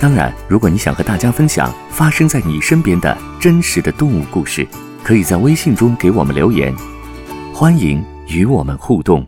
[0.00, 4.64] 当然，如果你想和大家分享发生在你身边的真实的动物故事，
[5.02, 6.72] 可以在微信中给我们留言，
[7.52, 9.26] 欢迎与我们互动。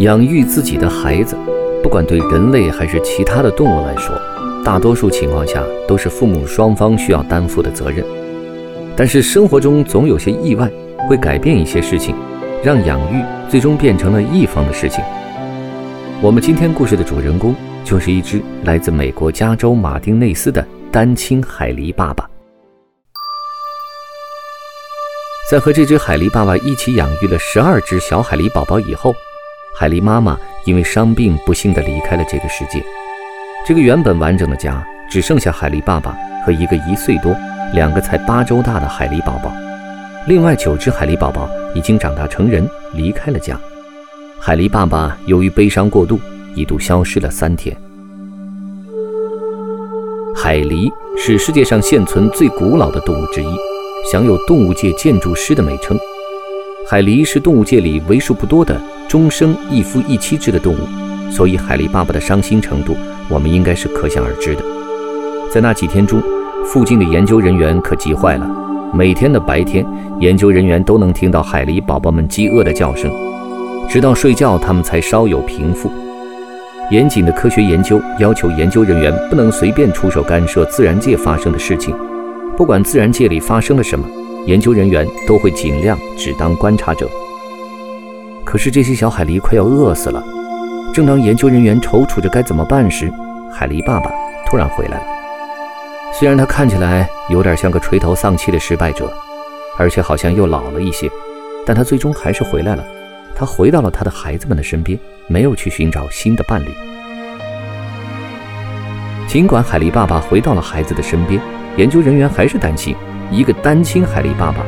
[0.00, 1.36] 养育自己的孩子，
[1.84, 4.20] 不管对人类还是其他的动物来说，
[4.64, 8.04] 大多数情况下都是父母双方需要担负的责任。
[8.96, 10.68] 但是生活中总有些意外，
[11.08, 12.16] 会改变一些事情，
[12.62, 15.02] 让养育最终变成了一方的事情。
[16.20, 22.28] 我们今天故事的主人公就是一只来自美国加州马丁内斯的单亲海狸爸爸。
[25.50, 29.14] 在和这只海狸爸爸一起养育了十二只小海狸宝宝以后，
[29.74, 32.84] 海狸妈妈因为伤病不幸地离开了这个世界。
[33.66, 36.14] 这个原本完整的家只剩下海狸爸爸
[36.44, 37.34] 和一个一岁多、
[37.72, 39.50] 两个才八周大的海狸宝宝。
[40.28, 43.58] 另外九只海狸宝宝已经长大成人，离开了家。
[44.38, 46.20] 海狸爸爸由于悲伤过度，
[46.54, 47.74] 一度消失了三天。
[50.36, 53.46] 海狸是世界上现存最古老的动物之一，
[54.12, 55.98] 享有动物界建筑师的美称。
[56.86, 62.94] 海狸是动物界里为数不多的终生一夫一妻制的动物，所以海狸爸爸的伤心程度，
[63.28, 64.62] 我们应该是可想而知的。
[65.50, 66.22] 在那几天中，
[66.66, 68.69] 附近的研究人员可急坏了。
[68.92, 69.86] 每天的白天，
[70.18, 73.10] 研究人员都能听到海狸宝宝们饥饿的叫声，
[73.88, 75.90] 直到睡觉，他们才稍有平复。
[76.90, 81.94] 严谨的科学研究要求研究人员不能随便出手干涉自然界发生的事情，
[82.56, 84.04] 不管自然界里发生了什么。
[84.46, 87.08] 研究人员都会尽量只当观察者。
[88.44, 90.24] 可是这些小海狸快要饿死了。
[90.92, 93.12] 正当研究人员踌躇着该怎么办时，
[93.52, 94.10] 海狸爸爸
[94.46, 95.19] 突然回来了。
[96.12, 99.10] 虽然他看起来有点像个垂头丧气的失败者，
[99.78, 101.08] 而且好像又老了一些，
[101.64, 102.84] 但他最终还是回来了。
[103.34, 104.98] 他回到了他的孩子们的身边，
[105.28, 106.68] 没有去寻找新的伴侣。
[109.26, 111.40] 尽管海狸爸爸回到了孩子的身边，
[111.76, 112.94] 研究人员还是担心。
[113.30, 114.58] 一个单亲海狸爸爸，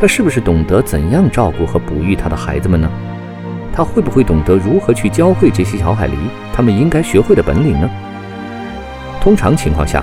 [0.00, 2.90] 他是不是懂得怎样照顾和哺育他的孩子们呢？
[3.72, 6.14] 他会不会懂得如何去教会这些小海狸
[6.52, 7.88] 他们应该学会的本领呢？
[9.20, 10.02] 通常情况下，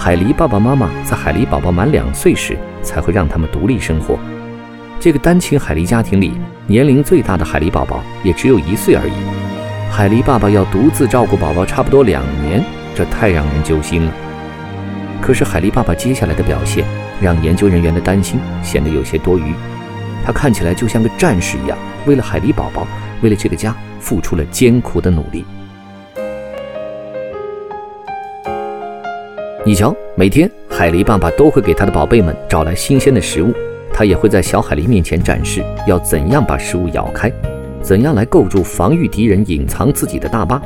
[0.00, 4.16] 海狸爸爸妈妈在海狸宝宝满两岁时才会让他们独立生活。
[5.00, 6.34] 这个单亲海狸家庭里，
[6.68, 9.12] 年龄最大的海狸宝宝也只有一岁而已。
[9.90, 12.64] 海狸爸爸要独自照顾宝宝差不多两年，
[12.94, 14.12] 这太让人揪心了。
[15.20, 16.84] 可是海狸爸爸接下来的表现。
[17.20, 19.52] 让研究人员的担心显得有些多余。
[20.24, 21.76] 他看起来就像个战士一样，
[22.06, 22.86] 为了海狸宝宝，
[23.22, 25.44] 为了这个家，付出了艰苦的努力。
[29.68, 33.52] 你瞧，每天海狸爸爸都会给他的宝贝们找来新鲜的食物，
[33.92, 37.30] 他也会在小海狸面前展示要怎样把食物咬开，
[37.82, 40.58] 怎样来构筑防御敌人隐藏自己的大坝。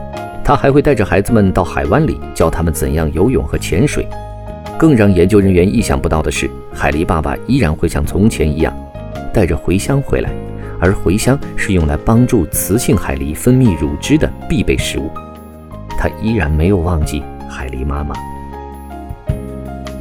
[0.44, 4.06] 他还会带着孩子们到海湾里，教他们怎样游泳和潜水。
[4.78, 8.72] 更让研究人员意想不到的是，海狸爸爸依然会像从前一样，
[9.34, 10.30] 带着茴香回来，
[10.78, 15.10] 而茴香是用来帮助雌性海狸分泌乳汁的必备食物。
[15.98, 17.20] 他依然没有忘记
[17.50, 18.14] 海狸妈妈。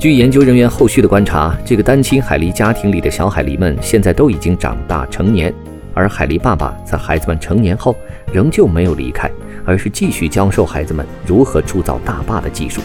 [0.01, 5.53] 据研究人员后续的观察，这个单亲海狸家庭里的小海狸们现在都已经长大成年，
[5.93, 7.95] 而海狸爸爸在孩子们成年后
[8.33, 9.29] 仍旧没有离开，
[9.63, 12.81] 而是继续教授孩子们如何铸造大坝的技术。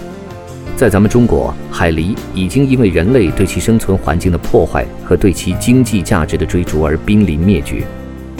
[0.76, 7.82] 在咱们中国，海狸已经因为人类对其生存环境的破坏和对其经济价值的追逐而濒临灭绝。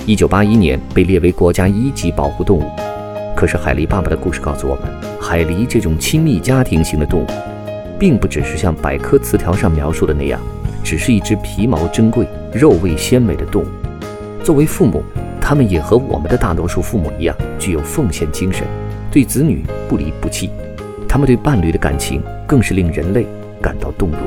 [0.04, 2.70] 一九八一年被列为国家一级保护动物。
[3.34, 4.84] 可是海狸爸爸的故事告诉我们，
[5.18, 7.26] 海狸这种亲密家庭型的动物，
[7.98, 10.40] 并不只是像百科词条上描述的那样，
[10.84, 13.66] 只是一只皮毛珍贵、肉味鲜美的动物。
[14.44, 15.02] 作为父母，
[15.40, 18.66] 他们也和我们的大多数父母一样，具有奉献精神，
[19.10, 20.50] 对子女不离不弃。
[21.08, 23.26] 他们对伴侣的感情更是令人类
[23.60, 24.18] 感到动容。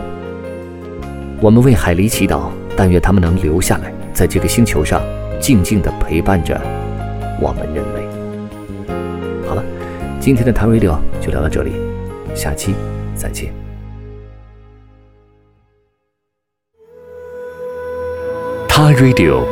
[1.40, 5.02] 我们为海狸祈祷，但愿他们能留下来，在这个星球上
[5.40, 6.60] 静静地陪伴着
[7.40, 9.48] 我们人类。
[9.48, 9.64] 好了，
[10.20, 11.72] 今天的谈 radio 就聊到这里，
[12.36, 12.74] 下期
[13.20, 13.54] 再见。
[18.68, 19.44] 他 radio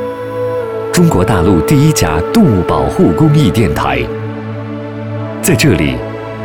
[0.93, 4.01] 中国大陆第一家动物保护公益电台。
[5.41, 5.95] 在这里，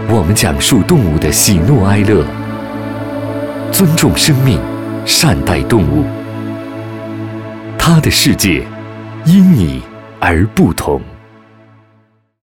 [0.09, 2.25] 我们讲述动物的喜怒哀乐，
[3.71, 4.59] 尊重生命，
[5.07, 6.05] 善待动物。
[7.79, 8.65] 它的世界
[9.25, 9.83] 因你
[10.19, 11.01] 而不同。